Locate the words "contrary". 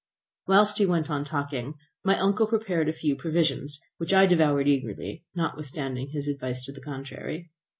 6.81-7.51